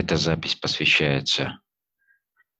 Эта 0.00 0.16
запись 0.16 0.54
посвящается 0.54 1.60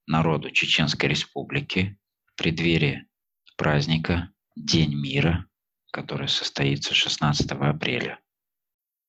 народу 0.07 0.51
Чеченской 0.51 1.09
Республики 1.09 1.99
в 2.27 2.37
преддверии 2.37 3.09
праздника 3.57 4.31
День 4.57 4.95
мира, 4.95 5.47
который 5.91 6.29
состоится 6.29 6.93
16 6.93 7.51
апреля. 7.53 8.21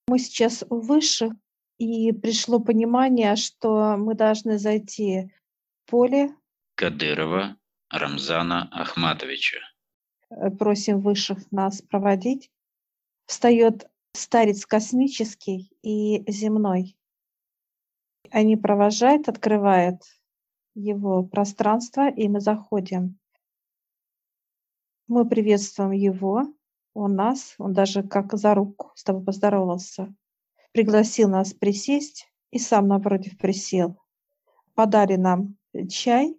Мы 0.07 0.17
сейчас 0.17 0.63
выше, 0.69 1.31
и 1.77 2.13
пришло 2.13 2.61
понимание, 2.61 3.35
что 3.35 3.97
мы 3.97 4.15
должны 4.15 4.57
зайти 4.57 5.33
в 5.83 5.91
поле. 5.91 6.33
Кадырова 6.75 7.57
Рамзана 7.89 8.69
Ахматовича. 8.71 9.59
Просим 10.57 11.01
высших 11.01 11.51
нас 11.51 11.81
проводить. 11.81 12.49
Встает 13.25 13.89
старец 14.13 14.65
космический 14.65 15.75
и 15.83 16.23
земной. 16.31 16.95
Они 18.29 18.55
провожают, 18.55 19.27
открывают 19.27 20.01
его 20.75 21.23
пространство, 21.23 22.09
и 22.09 22.29
мы 22.29 22.39
заходим. 22.39 23.19
Мы 25.07 25.27
приветствуем 25.27 25.91
его, 25.91 26.43
он 26.93 27.15
нас, 27.15 27.55
он 27.57 27.73
даже 27.73 28.03
как 28.03 28.33
за 28.33 28.53
руку 28.53 28.91
с 28.95 29.03
тобой 29.03 29.23
поздоровался. 29.23 30.13
Пригласил 30.71 31.29
нас 31.29 31.53
присесть 31.53 32.31
и 32.51 32.59
сам 32.59 32.87
напротив 32.87 33.37
присел. 33.37 33.97
Подали 34.73 35.15
нам 35.15 35.57
чай, 35.89 36.37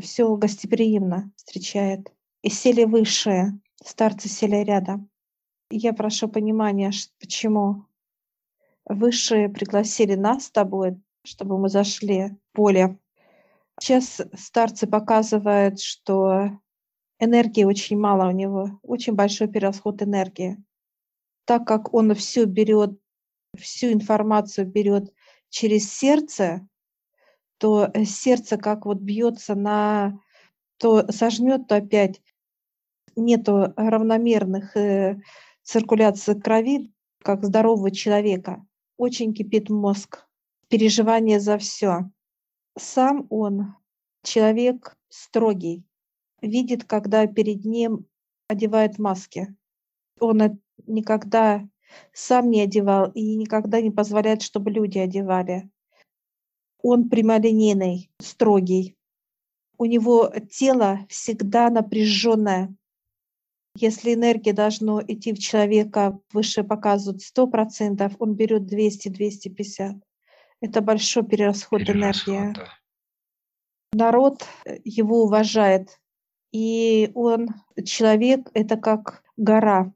все 0.00 0.34
гостеприимно 0.36 1.32
встречает. 1.36 2.12
И 2.42 2.50
сели 2.50 2.84
выше, 2.84 3.58
старцы 3.82 4.28
сели 4.28 4.56
рядом. 4.56 5.08
Я 5.70 5.94
прошу 5.94 6.28
понимания, 6.28 6.92
почему 7.18 7.86
высшие 8.86 9.48
пригласили 9.48 10.14
нас 10.14 10.46
с 10.46 10.50
тобой, 10.50 11.00
чтобы 11.24 11.58
мы 11.58 11.68
зашли 11.68 12.28
в 12.28 12.56
поле. 12.56 12.98
Сейчас 13.80 14.20
старцы 14.34 14.86
показывают, 14.86 15.80
что 15.80 16.50
энергии 17.18 17.64
очень 17.64 17.98
мало 17.98 18.28
у 18.28 18.32
него, 18.32 18.78
очень 18.82 19.14
большой 19.14 19.48
перерасход 19.48 20.02
энергии. 20.02 20.62
Так 21.44 21.66
как 21.66 21.92
он 21.92 22.14
все 22.14 22.44
берет, 22.44 22.98
всю 23.56 23.92
информацию 23.92 24.66
берет 24.66 25.12
через 25.48 25.92
сердце, 25.92 26.66
то 27.58 27.90
сердце 28.04 28.56
как 28.56 28.86
вот 28.86 28.98
бьется 28.98 29.54
на, 29.54 30.20
то 30.78 31.10
сожмет, 31.10 31.68
то 31.68 31.76
опять 31.76 32.20
нету 33.16 33.72
равномерных 33.76 34.76
э, 34.76 35.20
циркуляции 35.62 36.34
крови, 36.34 36.92
как 37.22 37.44
здорового 37.44 37.90
человека. 37.90 38.64
Очень 38.96 39.34
кипит 39.34 39.70
мозг, 39.70 40.26
переживание 40.68 41.40
за 41.40 41.58
все. 41.58 42.10
Сам 42.76 43.26
он 43.30 43.74
человек 44.22 44.96
строгий, 45.08 45.84
видит, 46.40 46.84
когда 46.84 47.26
перед 47.26 47.64
ним 47.64 48.06
одевают 48.48 48.98
маски. 48.98 49.54
Он 50.20 50.60
никогда 50.86 51.68
сам 52.12 52.50
не 52.50 52.60
одевал 52.60 53.10
и 53.12 53.36
никогда 53.36 53.80
не 53.80 53.90
позволяет, 53.90 54.42
чтобы 54.42 54.70
люди 54.70 54.98
одевали. 54.98 55.70
Он 56.82 57.08
прямолинейный, 57.08 58.10
строгий. 58.20 58.96
У 59.78 59.86
него 59.86 60.32
тело 60.50 61.06
всегда 61.08 61.70
напряженное. 61.70 62.74
Если 63.76 64.14
энергия 64.14 64.52
должна 64.52 65.02
идти 65.06 65.32
в 65.32 65.38
человека, 65.38 66.18
выше 66.32 66.62
показывают 66.62 67.22
100%, 67.22 68.16
он 68.18 68.34
берет 68.34 68.72
200-250. 68.72 70.00
Это 70.60 70.80
большой 70.80 71.24
перерасход, 71.24 71.80
перерасход 71.80 72.28
энергии. 72.28 72.54
Да. 72.54 72.68
Народ 73.92 74.46
э, 74.64 74.78
его 74.84 75.24
уважает, 75.24 76.00
и 76.52 77.10
он, 77.14 77.48
человек, 77.84 78.48
это 78.54 78.76
как 78.76 79.24
гора. 79.36 79.92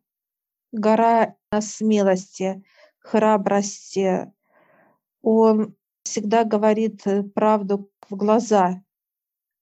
Гора 0.73 1.37
смелости, 1.61 2.65
храбрости. 2.99 4.33
Он 5.23 5.77
всегда 6.03 6.45
говорит 6.45 7.07
э, 7.07 7.23
правду 7.23 7.91
в 8.09 8.17
глаза. 8.17 8.83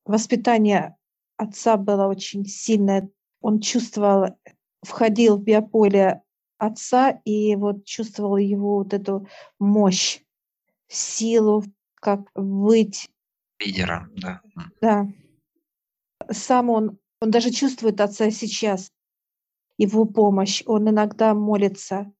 Воспитание 0.05 0.97
отца 1.37 1.77
было 1.77 2.07
очень 2.07 2.47
сильное. 2.47 3.11
Он 3.47 3.61
чувствовал, 3.61 4.39
входил 4.83 5.37
в 5.37 5.43
биополе 5.43 6.23
отца 6.59 7.11
и 7.25 7.55
вот 7.57 7.85
чувствовал 7.85 8.37
его 8.39 8.79
вот 8.79 8.93
эту 8.93 9.29
мощь, 9.59 10.21
силу, 10.89 11.65
как 11.95 12.31
быть. 12.35 13.09
Лидером, 13.61 14.11
да. 14.17 14.41
Да 14.81 15.07
сам 16.31 16.71
он, 16.71 16.99
он 17.21 17.31
даже 17.31 17.51
чувствует 17.51 18.01
отца 18.01 18.31
сейчас, 18.31 18.91
его 19.79 20.05
помощь. 20.05 20.63
Он 20.67 20.89
иногда 20.89 21.35
молится, 21.35 22.13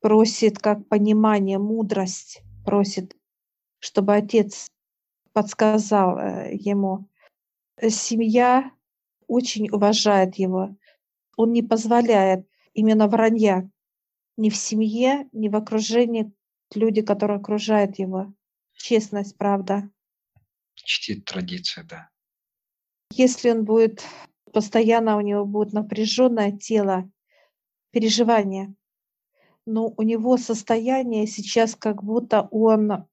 просит 0.00 0.58
как 0.58 0.86
понимание, 0.88 1.58
мудрость, 1.58 2.42
просит, 2.64 3.16
чтобы 3.80 4.14
отец 4.14 4.68
подсказал 5.32 6.18
э, 6.18 6.54
ему. 6.54 7.08
Семья 7.80 8.70
очень 9.28 9.70
уважает 9.70 10.36
его. 10.36 10.76
Он 11.36 11.52
не 11.52 11.62
позволяет 11.62 12.48
именно 12.72 13.06
вранья 13.06 13.70
ни 14.36 14.50
в 14.50 14.56
семье, 14.56 15.28
ни 15.32 15.48
в 15.48 15.56
окружении 15.56 16.32
люди, 16.74 17.02
которые 17.02 17.38
окружают 17.38 17.98
его. 17.98 18.34
Честность, 18.74 19.36
правда. 19.36 19.90
Чтит 20.74 21.24
традиции, 21.24 21.82
да. 21.82 22.08
Если 23.12 23.50
он 23.50 23.64
будет 23.64 24.04
постоянно, 24.52 25.16
у 25.16 25.20
него 25.20 25.44
будет 25.44 25.72
напряженное 25.72 26.52
тело, 26.52 27.10
переживание, 27.90 28.74
но 29.66 29.92
у 29.96 30.02
него 30.02 30.36
состояние 30.36 31.26
сейчас 31.26 31.74
как 31.74 32.02
будто 32.02 32.48
он, 32.50 33.06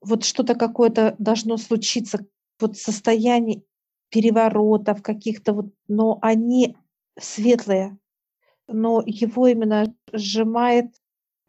вот 0.00 0.24
что-то 0.24 0.54
какое-то 0.54 1.16
должно 1.18 1.56
случиться, 1.56 2.26
вот 2.60 2.76
состояние 2.76 3.62
переворотов 4.10 5.02
каких-то, 5.02 5.52
вот, 5.52 5.74
но 5.88 6.18
они 6.22 6.76
светлые, 7.18 7.98
но 8.68 9.02
его 9.04 9.46
именно 9.46 9.94
сжимает 10.12 10.94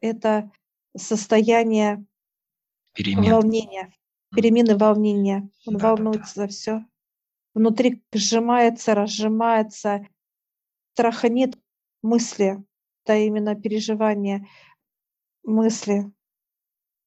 это 0.01 0.51
состояние 0.95 2.05
Перемен. 2.93 3.31
волнения, 3.31 3.93
перемены 4.35 4.77
волнения. 4.77 5.49
Он 5.65 5.77
да, 5.77 5.89
волнуется 5.89 6.35
да, 6.35 6.41
да. 6.41 6.47
за 6.47 6.47
все 6.47 6.85
внутри 7.57 8.03
сжимается, 8.13 8.95
разжимается. 8.95 10.07
Страха 10.93 11.29
нет 11.29 11.57
мысли, 12.01 12.63
это 13.03 13.17
именно 13.17 13.55
переживание 13.55 14.47
мысли. 15.43 16.11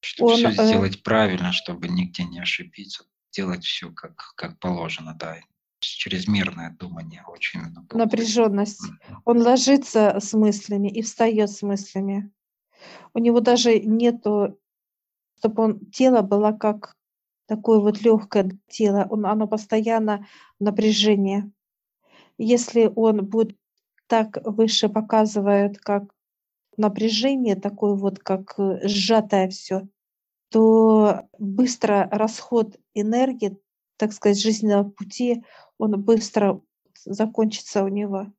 Чтобы 0.01 0.33
Он, 0.33 0.37
все 0.39 0.49
э, 0.49 0.67
сделать 0.67 1.03
правильно, 1.03 1.53
чтобы 1.53 1.89
нигде 1.89 2.25
не 2.25 2.41
ошибиться, 2.41 3.05
делать 3.33 3.65
все 3.65 3.91
как, 3.93 4.33
как 4.37 4.59
положено, 4.59 5.15
да. 5.19 5.37
Чрезмерное 5.81 6.77
думание 6.79 7.25
очень 7.27 7.61
много. 7.61 7.97
Напряженность. 7.97 8.83
Он 9.25 9.41
ложится 9.41 10.21
с 10.21 10.35
мыслями 10.35 10.89
и 10.89 11.01
встает 11.01 11.51
с 11.51 11.63
мыслями. 11.63 12.31
У 13.15 13.19
него 13.19 13.41
даже 13.41 13.81
нету, 13.81 14.59
чтобы 15.39 15.63
он 15.63 15.81
тело 15.91 16.21
было 16.21 16.53
как 16.53 16.97
такое 17.47 17.81
вот 17.81 18.01
легкое 18.03 18.51
тело, 18.69 19.07
он, 19.11 19.27
оно 19.27 19.49
постоянно 19.49 20.27
в 20.61 20.65
напряжении. 20.65 21.51
Если 22.39 22.93
он 22.95 23.27
будет 23.27 23.57
так 24.07 24.39
выше 24.45 24.89
показывает, 24.89 25.79
как 25.79 26.15
напряжение, 26.77 27.57
такое 27.57 27.95
вот, 27.95 28.19
как 28.21 28.55
э, 28.59 28.87
сжатое 28.87 29.49
все, 29.49 29.89
то 30.51 31.29
быстро 31.39 32.09
расход 32.11 32.77
энергии, 32.95 33.59
так 33.97 34.13
сказать, 34.13 34.41
жизненного 34.41 34.89
пути, 34.89 35.45
он 35.79 36.01
быстро 36.03 36.61
закончится 37.05 37.85
у 37.85 37.89
него. 37.89 38.33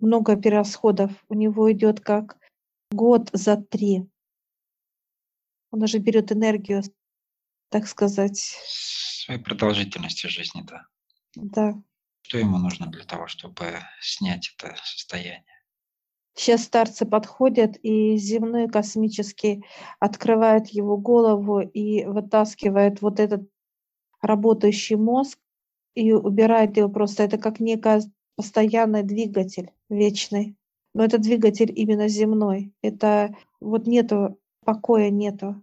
Много 0.00 0.36
перерасходов. 0.36 1.12
У 1.28 1.34
него 1.34 1.72
идет 1.72 2.00
как 2.00 2.36
год 2.90 3.30
за 3.32 3.56
три. 3.56 4.06
Он 5.70 5.82
уже 5.82 5.98
берет 5.98 6.30
энергию 6.30 6.82
так 7.74 7.88
сказать. 7.88 8.38
Своей 8.38 9.40
продолжительности 9.40 10.28
жизни, 10.28 10.62
да. 10.62 10.86
Да. 11.34 11.74
Что 12.22 12.38
ему 12.38 12.58
нужно 12.58 12.86
для 12.86 13.02
того, 13.02 13.26
чтобы 13.26 13.80
снять 14.00 14.54
это 14.56 14.76
состояние? 14.84 15.53
Сейчас 16.34 16.64
старцы 16.64 17.06
подходят, 17.06 17.76
и 17.82 18.16
земной 18.16 18.68
космический 18.68 19.64
открывает 20.00 20.68
его 20.68 20.96
голову 20.96 21.60
и 21.60 22.04
вытаскивает 22.04 23.02
вот 23.02 23.20
этот 23.20 23.48
работающий 24.20 24.96
мозг 24.96 25.38
и 25.94 26.12
убирает 26.12 26.76
его 26.76 26.88
просто. 26.88 27.22
Это 27.22 27.38
как 27.38 27.60
некий 27.60 28.10
постоянный 28.36 29.04
двигатель 29.04 29.70
вечный. 29.88 30.56
Но 30.92 31.04
это 31.04 31.18
двигатель 31.18 31.72
именно 31.74 32.08
земной. 32.08 32.72
Это 32.82 33.36
вот 33.60 33.86
нету 33.86 34.38
покоя, 34.64 35.10
нету. 35.10 35.62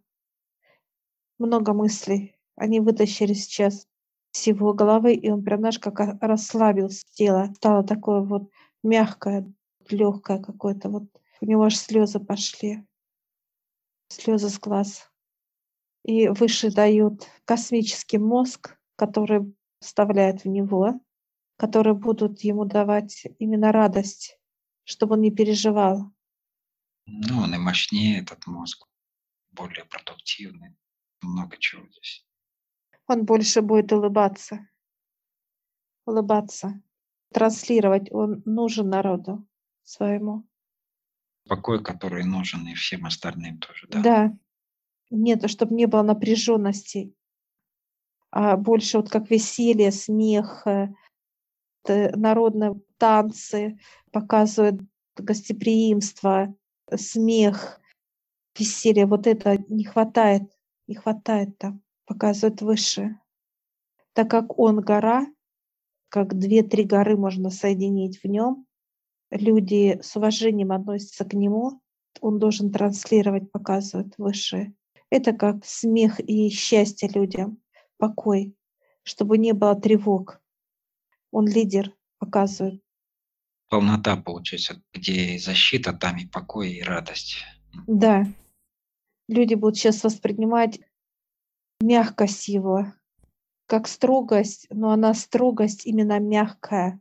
много 1.40 1.74
мыслей. 1.74 2.36
Они 2.56 2.80
вытащили 2.80 3.34
сейчас 3.34 3.88
с 4.32 4.48
его 4.48 4.74
головы, 4.74 5.14
и 5.16 5.30
он 5.30 5.44
прям, 5.44 5.60
знаешь, 5.60 5.80
как 5.80 6.00
расслабился 6.22 7.04
тело. 7.14 7.52
Стало 7.58 7.84
такое 7.84 8.22
вот 8.22 8.50
мягкое, 8.84 9.52
легкое 9.90 10.40
какое-то. 10.40 10.90
Вот 10.90 11.04
у 11.42 11.46
него 11.46 11.64
аж 11.64 11.76
слезы 11.76 12.20
пошли. 12.20 12.86
Слезы 14.10 14.50
с 14.50 14.60
глаз. 14.60 15.10
И 16.04 16.28
выше 16.28 16.72
дают 16.72 17.28
космический 17.46 18.18
мозг, 18.18 18.78
который 18.96 19.56
вставляет 19.80 20.44
в 20.44 20.48
него, 20.48 21.00
которые 21.58 21.94
будут 21.94 22.42
ему 22.42 22.66
давать 22.66 23.26
именно 23.40 23.72
радость, 23.72 24.40
чтобы 24.84 25.14
он 25.14 25.22
не 25.22 25.32
переживал. 25.32 26.12
Ну, 27.06 27.40
он 27.40 27.56
и 27.56 27.58
мощнее, 27.58 28.22
этот 28.22 28.46
мозг, 28.48 28.88
более 29.52 29.86
продуктивный, 29.86 30.76
много 31.22 31.58
чего 31.58 31.86
здесь. 31.88 32.26
Он 33.08 33.26
больше 33.26 33.62
будет 33.62 33.92
улыбаться, 33.92 34.68
улыбаться, 36.06 36.82
транслировать. 37.34 38.12
Он 38.12 38.42
нужен 38.46 38.90
народу 38.90 39.48
своему. 39.92 40.44
Покой, 41.48 41.84
который 41.84 42.24
нужен 42.24 42.68
и 42.68 42.74
всем 42.74 43.06
остальным 43.06 43.58
тоже, 43.58 43.88
да? 43.90 44.02
Да. 44.02 44.38
Нет, 45.10 45.50
чтобы 45.50 45.76
не 45.76 45.88
было 45.88 46.04
напряженности, 46.04 47.14
а 48.32 48.56
больше 48.56 48.98
вот 48.98 49.10
как 49.10 49.30
веселье, 49.30 49.92
смех, 49.92 50.66
э, 50.66 50.88
народные 51.86 52.80
танцы 52.98 53.78
показывают 54.12 54.82
гостеприимство, 55.18 56.56
смех, 56.96 57.82
веселье. 58.58 59.06
Вот 59.06 59.28
это 59.28 59.58
не 59.68 59.84
хватает, 59.84 60.44
не 60.88 60.96
хватает 60.96 61.58
там, 61.58 61.82
показывает 62.06 62.62
выше. 62.62 63.20
Так 64.14 64.30
как 64.30 64.58
он 64.58 64.80
гора, 64.80 65.26
как 66.10 66.38
две-три 66.38 66.84
горы 66.86 67.18
можно 67.18 67.50
соединить 67.50 68.22
в 68.24 68.28
нем, 68.28 68.66
люди 69.32 70.00
с 70.02 70.16
уважением 70.16 70.72
относятся 70.72 71.26
к 71.26 71.34
нему, 71.34 71.82
он 72.20 72.40
должен 72.40 72.72
транслировать, 72.72 73.52
показывать 73.52 74.18
выше. 74.18 74.74
Это 75.10 75.34
как 75.34 75.66
смех 75.66 76.20
и 76.20 76.50
счастье 76.50 77.10
людям, 77.10 77.62
покой, 77.98 78.56
чтобы 79.04 79.38
не 79.38 79.54
было 79.54 79.76
тревог. 79.76 80.42
Он 81.32 81.48
лидер, 81.48 81.94
показывает. 82.20 82.82
Полнота, 83.70 84.18
получается, 84.18 84.82
где 84.94 85.36
и 85.36 85.40
защита, 85.40 85.94
там 85.94 86.18
и 86.18 86.26
покой, 86.26 86.74
и 86.74 86.84
радость. 86.84 87.38
Да. 87.88 88.26
Люди 89.28 89.54
будут 89.54 89.78
сейчас 89.78 90.04
воспринимать 90.04 90.82
мягкость 91.80 92.50
его, 92.50 92.94
как 93.66 93.88
строгость, 93.88 94.68
но 94.70 94.92
она 94.92 95.14
строгость 95.14 95.86
именно 95.86 96.20
мягкая, 96.20 97.00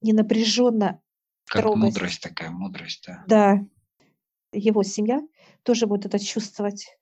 не 0.00 0.12
напряженно. 0.12 1.00
Как 1.46 1.62
строгость. 1.62 1.82
мудрость 1.82 2.22
такая, 2.22 2.50
мудрость, 2.50 3.04
да. 3.06 3.24
Да. 3.26 3.66
Его 4.52 4.82
семья 4.82 5.20
тоже 5.62 5.86
будет 5.86 6.06
это 6.06 6.18
чувствовать. 6.18 6.96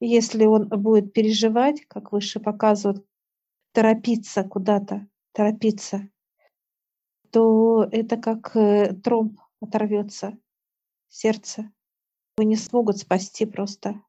Если 0.00 0.44
он 0.44 0.68
будет 0.68 1.12
переживать, 1.12 1.86
как 1.88 2.12
выше 2.12 2.40
показывают, 2.40 3.04
торопиться 3.72 4.44
куда-то, 4.44 5.06
торопиться, 5.32 6.08
то 7.30 7.84
это 7.90 8.16
как 8.16 8.56
э, 8.56 8.94
тромб 8.94 9.38
оторвется 9.60 10.38
сердце. 11.08 11.70
Вы 12.36 12.44
не 12.44 12.56
смогут 12.56 12.98
спасти 12.98 13.44
просто. 13.46 14.02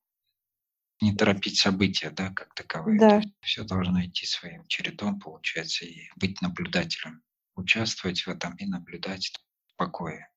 Не 1.01 1.15
торопить 1.15 1.57
события, 1.57 2.09
да, 2.11 2.29
как 2.29 2.53
таковые. 2.53 2.99
Да. 2.99 3.21
все 3.41 3.63
должно 3.63 4.05
идти 4.05 4.25
своим 4.25 4.65
чередом, 4.67 5.19
получается, 5.19 5.85
и 5.85 6.09
быть 6.15 6.41
наблюдателем. 6.41 7.23
Участвовать 7.55 8.21
в 8.21 8.27
этом 8.27 8.55
и 8.55 8.65
наблюдать 8.65 9.33
покое. 9.79 10.29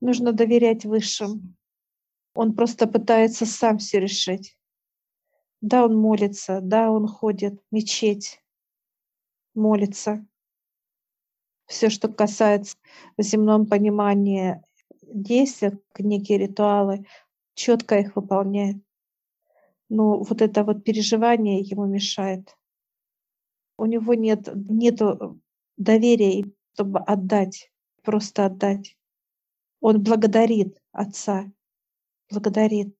Нужно 0.00 0.32
доверять 0.32 0.84
высшим. 0.84 1.56
Он 2.34 2.54
просто 2.54 2.86
пытается 2.86 3.44
сам 3.44 3.78
все 3.78 3.98
решить. 3.98 4.56
Да, 5.60 5.84
он 5.84 5.96
молится, 5.96 6.60
да, 6.62 6.90
он 6.90 7.08
ходит 7.08 7.60
в 7.60 7.74
мечеть, 7.74 8.40
молится. 9.54 10.24
Все, 11.66 11.90
что 11.90 12.08
касается 12.08 12.76
в 13.16 13.22
земном 13.22 13.66
понимании 13.66 14.62
действий, 15.02 15.72
некие 15.98 16.38
ритуалы, 16.38 17.06
четко 17.54 17.98
их 17.98 18.14
выполняет. 18.14 18.76
Но 19.88 20.22
вот 20.22 20.42
это 20.42 20.62
вот 20.62 20.84
переживание 20.84 21.60
ему 21.60 21.86
мешает. 21.86 22.56
У 23.78 23.86
него 23.86 24.14
нет 24.14 24.48
нету 24.54 25.40
доверия, 25.76 26.52
чтобы 26.74 27.00
отдать, 27.00 27.72
просто 28.06 28.46
отдать. 28.46 28.96
Он 29.80 30.02
благодарит 30.02 30.80
отца, 30.92 31.52
благодарит, 32.30 32.96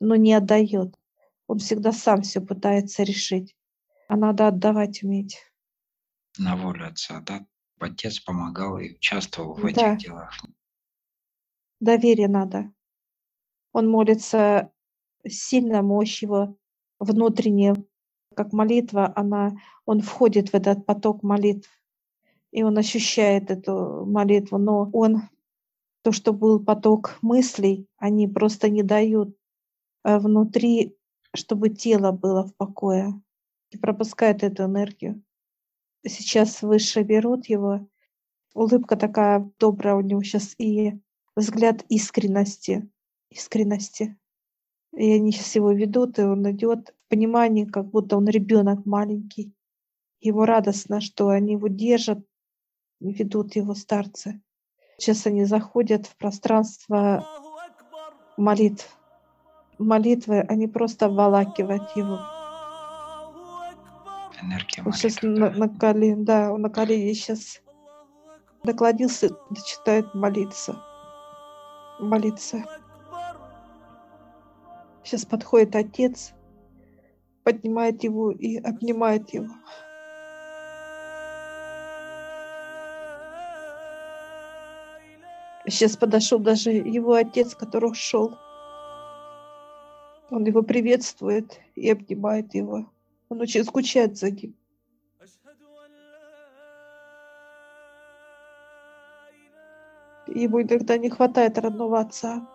но 0.00 0.16
не 0.16 0.34
отдает. 0.34 0.94
Он 1.46 1.58
всегда 1.58 1.92
сам 1.92 2.22
все 2.22 2.40
пытается 2.40 3.04
решить. 3.04 3.56
А 4.08 4.16
надо 4.16 4.48
отдавать 4.48 5.02
уметь. 5.02 5.38
На 6.36 6.56
волю 6.56 6.88
отца, 6.88 7.20
да? 7.20 7.46
Отец 7.78 8.20
помогал 8.20 8.78
и 8.78 8.96
участвовал 8.96 9.54
в 9.54 9.64
этих 9.64 9.98
делах. 9.98 10.32
Доверие 11.80 12.28
надо. 12.28 12.72
Он 13.72 13.88
молится 13.88 14.72
сильно, 15.26 15.82
мощь 15.82 16.22
его 16.22 16.56
внутренняя, 16.98 17.76
как 18.34 18.52
молитва, 18.52 19.12
она, 19.16 19.56
он 19.84 20.00
входит 20.00 20.50
в 20.50 20.54
этот 20.54 20.86
поток 20.86 21.22
молитв, 21.22 21.70
и 22.54 22.62
он 22.62 22.78
ощущает 22.78 23.50
эту 23.50 24.06
молитву, 24.06 24.58
но 24.58 24.88
он 24.92 25.22
то, 26.02 26.12
что 26.12 26.32
был 26.32 26.64
поток 26.64 27.18
мыслей, 27.20 27.88
они 27.96 28.28
просто 28.28 28.70
не 28.70 28.84
дают 28.84 29.36
а 30.04 30.20
внутри, 30.20 30.96
чтобы 31.34 31.70
тело 31.70 32.12
было 32.12 32.44
в 32.46 32.54
покое 32.54 33.20
и 33.70 33.76
пропускает 33.76 34.44
эту 34.44 34.64
энергию. 34.64 35.20
Сейчас 36.06 36.62
выше 36.62 37.02
берут 37.02 37.46
его, 37.46 37.88
улыбка 38.54 38.94
такая 38.94 39.50
добрая 39.58 39.96
у 39.96 40.00
него 40.00 40.22
сейчас 40.22 40.54
и 40.56 40.92
взгляд 41.34 41.84
искренности, 41.88 42.88
искренности. 43.30 44.16
И 44.92 45.10
они 45.10 45.32
сейчас 45.32 45.56
его 45.56 45.72
ведут, 45.72 46.20
и 46.20 46.22
он 46.22 46.48
идет 46.52 46.94
в 47.06 47.08
понимании, 47.08 47.64
как 47.64 47.90
будто 47.90 48.16
он 48.16 48.28
ребенок 48.28 48.86
маленький. 48.86 49.52
Ему 50.20 50.44
радостно, 50.44 51.00
что 51.00 51.30
они 51.30 51.54
его 51.54 51.66
держат, 51.66 52.24
ведут 53.00 53.56
его 53.56 53.74
старцы. 53.74 54.40
Сейчас 54.98 55.26
они 55.26 55.44
заходят 55.44 56.06
в 56.06 56.16
пространство 56.16 57.26
молитв. 58.36 58.88
Молитвы, 59.78 60.40
они 60.40 60.68
просто 60.68 61.06
обволакивают 61.06 61.96
его. 61.96 62.20
Энергия 64.40 64.82
он 64.84 64.92
сейчас 64.92 65.22
на, 65.22 65.50
на 65.50 65.68
колени, 65.68 66.22
да, 66.24 66.52
он 66.52 66.62
на 66.62 66.70
колени 66.70 67.12
сейчас 67.12 67.60
наклонился, 68.62 69.30
начинает 69.50 70.14
молиться. 70.14 70.80
Молиться. 72.00 72.64
Сейчас 75.02 75.24
подходит 75.24 75.76
отец, 75.76 76.32
поднимает 77.42 78.04
его 78.04 78.30
и 78.30 78.56
обнимает 78.56 79.32
его. 79.34 79.52
Сейчас 85.66 85.96
подошел 85.96 86.38
даже 86.38 86.70
его 86.70 87.14
отец, 87.14 87.54
который 87.54 87.90
ушел. 87.90 88.36
Он 90.30 90.44
его 90.44 90.62
приветствует 90.62 91.58
и 91.74 91.90
обнимает 91.90 92.54
его. 92.54 92.86
Он 93.30 93.40
очень 93.40 93.64
скучает 93.64 94.18
за 94.18 94.30
ним. 94.30 94.54
Ему 100.26 100.62
иногда 100.62 100.98
не 100.98 101.10
хватает 101.10 101.58
родного 101.58 102.00
отца. 102.00 102.46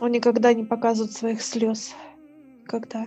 Он 0.00 0.12
никогда 0.12 0.52
не 0.52 0.64
показывает 0.64 1.12
своих 1.12 1.42
слез. 1.42 1.94
Никогда. 2.60 3.06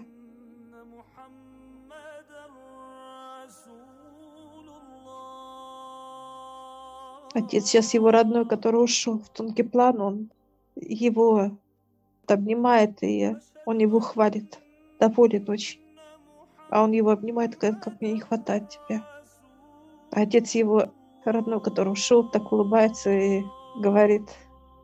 Отец 7.33 7.67
сейчас 7.67 7.93
его 7.93 8.11
родной, 8.11 8.45
который 8.45 8.83
ушел 8.83 9.19
в 9.19 9.29
тонкий 9.29 9.63
план, 9.63 10.01
он 10.01 10.31
его 10.75 11.57
обнимает, 12.27 13.01
и 13.03 13.35
он 13.65 13.77
его 13.77 13.99
хвалит, 13.99 14.59
доволен 14.99 15.49
очень. 15.49 15.79
А 16.69 16.83
он 16.83 16.91
его 16.91 17.11
обнимает, 17.11 17.57
говорит, 17.57 17.81
как 17.81 18.01
мне 18.01 18.13
не 18.13 18.19
хватает 18.19 18.69
тебя. 18.69 19.05
А 20.11 20.21
отец 20.21 20.51
его 20.55 20.91
родной, 21.23 21.61
который 21.61 21.93
ушел, 21.93 22.29
так 22.29 22.51
улыбается 22.51 23.11
и 23.11 23.43
говорит, 23.79 24.23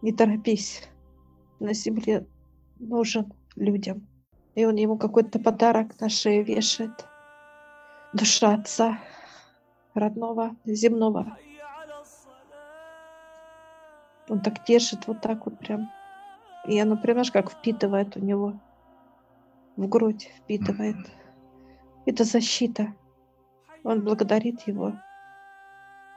не 0.01 0.13
торопись, 0.13 0.83
на 1.59 1.73
земле 1.73 2.25
нужен 2.79 3.33
людям. 3.55 4.07
И 4.55 4.65
он 4.65 4.75
ему 4.75 4.97
какой-то 4.97 5.39
подарок 5.39 5.99
на 5.99 6.09
шею 6.09 6.45
вешает. 6.45 7.05
Душа 8.13 8.53
отца 8.53 8.99
родного, 9.93 10.55
земного. 10.65 11.37
Он 14.29 14.41
так 14.41 14.63
держит 14.65 15.07
вот 15.07 15.21
так 15.21 15.45
вот 15.45 15.57
прям. 15.59 15.91
И 16.65 16.79
оно, 16.79 16.97
понимаешь, 16.97 17.31
как 17.31 17.51
впитывает 17.51 18.17
у 18.17 18.19
него. 18.19 18.59
В 19.75 19.87
грудь 19.87 20.31
впитывает. 20.37 20.97
Это 22.05 22.23
защита. 22.23 22.93
Он 23.83 24.03
благодарит 24.03 24.67
его. 24.67 24.93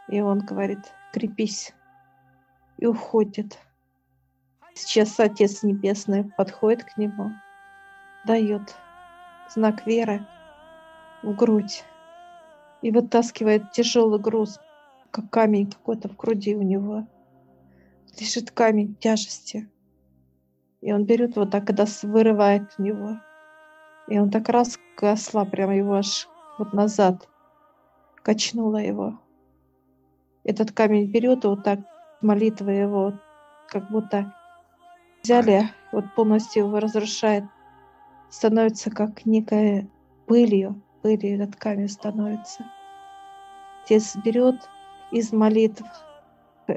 И 0.09 0.21
он 0.21 0.41
говорит, 0.41 0.93
крепись. 1.13 1.73
И 2.79 2.87
уходит. 2.87 3.59
Сейчас 4.75 5.19
Отец 5.21 5.63
Небесный 5.63 6.25
подходит 6.25 6.85
к 6.85 6.97
нему, 6.97 7.33
дает 8.25 8.75
знак 9.51 9.87
веры 9.87 10.27
в 11.23 11.35
грудь 11.35 11.85
и 12.81 12.91
вытаскивает 12.91 13.73
тяжелый 13.73 14.21
груз, 14.21 14.59
как 15.11 15.29
камень 15.29 15.71
какой-то 15.71 16.09
в 16.09 16.17
груди 16.17 16.55
у 16.55 16.63
него. 16.63 17.07
Лежит 18.19 18.51
камень 18.51 18.97
тяжести. 18.97 19.71
И 20.81 20.93
он 20.93 21.05
берет 21.05 21.37
вот 21.37 21.51
так, 21.51 21.67
когда 21.67 21.85
вырывает 22.03 22.73
у 22.79 22.83
него. 22.83 23.21
И 24.09 24.19
он 24.19 24.31
так 24.31 24.49
раз 24.49 24.79
осла, 25.01 25.45
прямо 25.45 25.77
его 25.77 25.95
аж 25.95 26.29
вот 26.59 26.73
назад 26.73 27.29
качнула 28.23 28.79
его. 28.79 29.21
Этот 30.45 30.73
камень 30.73 31.11
берет 31.11 31.45
и 31.45 31.49
вот 31.49 31.65
так 31.65 31.81
молитва 32.21 32.71
его, 32.71 33.15
как 33.69 33.91
будто 33.91 34.35
взяли, 35.23 35.71
вот 35.93 36.05
полностью 36.15 36.67
его 36.67 36.81
разрушает, 36.81 37.45
становится 38.31 38.91
как 38.91 39.27
некая 39.27 39.89
пылью, 40.27 40.83
пылью 41.03 41.43
этот 41.43 41.57
камень 41.57 41.89
становится. 41.89 42.65
Отец 43.85 44.17
берет 44.17 44.57
из 45.11 45.33
молитв, 45.33 45.83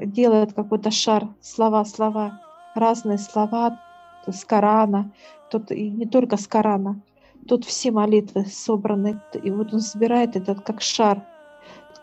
делает 0.04 0.52
какой-то 0.52 0.90
шар, 0.90 1.28
слова, 1.40 1.84
слова, 1.84 2.40
разные 2.74 3.18
слова 3.18 3.80
с 4.26 4.44
Корана, 4.44 5.12
тут 5.50 5.70
и 5.70 5.90
не 5.90 6.06
только 6.06 6.36
с 6.36 6.46
Корана, 6.46 7.02
тут 7.48 7.64
все 7.64 7.90
молитвы 7.90 8.46
собраны, 8.46 9.20
и 9.42 9.50
вот 9.50 9.72
он 9.72 9.80
собирает 9.80 10.36
этот 10.36 10.62
как 10.62 10.80
шар, 10.80 11.22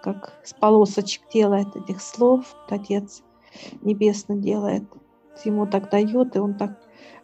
как 0.04 0.34
с 0.44 0.54
полосочек 0.54 1.22
делает 1.34 1.76
этих 1.76 2.02
слов, 2.02 2.56
Отец 2.70 3.24
Небесный 3.82 4.40
делает– 4.40 4.84
ему 5.46 5.68
так 5.68 5.90
дает, 5.90 6.36
и 6.36 6.40
он 6.40 6.56
так 6.56 6.80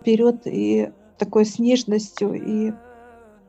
берет 0.06 0.46
и 0.46 0.92
такой 1.18 1.46
с 1.46 1.60
нежностью, 1.60 2.34
и 2.34 2.74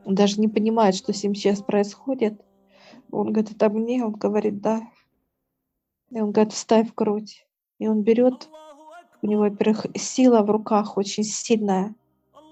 даже 0.05 0.39
не 0.39 0.47
понимает, 0.47 0.95
что 0.95 1.13
с 1.13 1.23
ним 1.23 1.35
сейчас 1.35 1.61
происходит. 1.61 2.41
Он 3.11 3.31
говорит, 3.31 3.51
это 3.51 3.69
мне? 3.69 4.03
Он 4.03 4.13
говорит, 4.13 4.61
да. 4.61 4.81
И 6.11 6.19
он 6.19 6.31
говорит, 6.31 6.53
вставь 6.53 6.89
в 6.89 6.95
грудь. 6.95 7.45
И 7.77 7.87
он 7.87 8.01
берет, 8.03 8.49
у 9.21 9.27
него, 9.27 9.41
во-первых, 9.41 9.85
сила 9.95 10.41
в 10.41 10.49
руках 10.49 10.97
очень 10.97 11.23
сильная. 11.23 11.95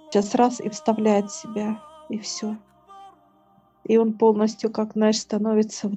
Сейчас 0.09 0.35
раз 0.35 0.59
и 0.59 0.69
вставляет 0.69 1.31
себя, 1.31 1.81
и 2.09 2.17
все. 2.19 2.57
И 3.83 3.97
он 3.97 4.13
полностью, 4.13 4.71
как, 4.71 4.93
знаешь, 4.93 5.19
становится, 5.19 5.91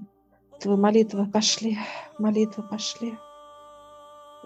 твои 0.61 0.77
молитвы 0.77 1.27
пошли, 1.27 1.79
молитвы 2.19 2.63
пошли 2.63 3.15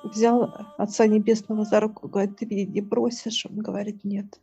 взял 0.04 0.54
Отца 0.76 1.06
Небесного 1.06 1.64
за 1.64 1.80
руку, 1.80 2.08
говорит, 2.08 2.36
ты 2.36 2.46
меня 2.46 2.66
не 2.66 2.80
бросишь? 2.80 3.46
Он 3.46 3.56
говорит, 3.56 4.04
нет. 4.04 4.40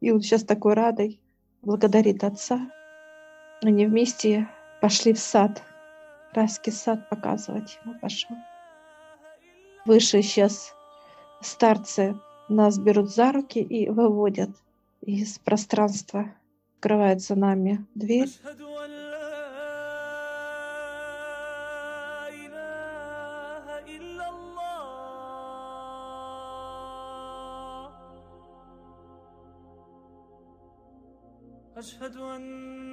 И 0.00 0.10
он 0.10 0.20
сейчас 0.20 0.42
такой 0.42 0.74
радой 0.74 1.20
благодарит 1.62 2.24
Отца. 2.24 2.70
Они 3.62 3.86
вместе 3.86 4.48
пошли 4.80 5.12
в 5.12 5.18
сад, 5.18 5.62
райский 6.33 6.71
сад 6.71 7.09
показывать 7.09 7.79
ему 7.83 7.97
пошел. 7.99 8.35
Выше 9.85 10.21
сейчас 10.21 10.73
старцы 11.41 12.19
нас 12.49 12.77
берут 12.77 13.09
за 13.09 13.31
руки 13.31 13.59
и 13.59 13.89
выводят 13.89 14.49
из 15.01 15.39
пространства. 15.39 16.33
Открывает 16.77 17.21
за 17.21 17.35
нами 17.35 17.85
дверь. 17.95 18.29
أشهد 31.79 32.17
أن 32.17 32.92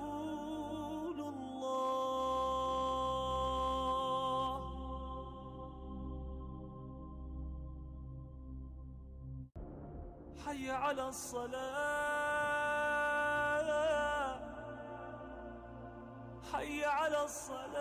حي 10.51 10.71
على 10.71 11.07
الصلاة. 11.07 11.61
حي 16.53 16.85
على 16.85 17.23
الصلاة. 17.23 17.71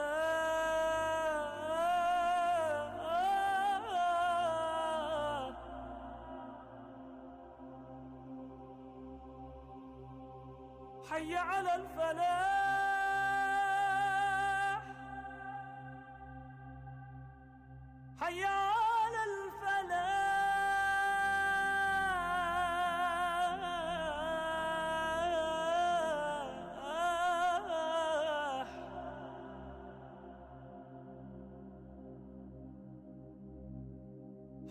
حي 11.10 11.36
على 11.36 11.74
الفلاح. 11.74 12.79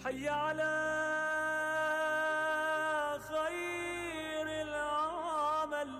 حي 0.09 0.29
على 0.29 0.75
خير 3.29 4.47
العمل. 4.61 5.91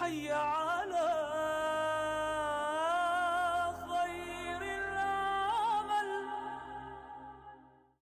حي 0.00 0.32
على 0.32 0.69